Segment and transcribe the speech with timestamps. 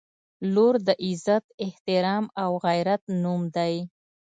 [0.53, 3.75] •لور د عزت، احترام او غیرت نوم دی.